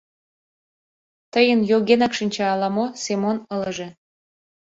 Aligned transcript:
—Тыйын 1.33 1.59
йогенак 1.71 2.13
шинча 2.17 2.45
ала-мо,— 2.53 2.85
Семон 3.03 3.37
ылыже. 3.53 3.87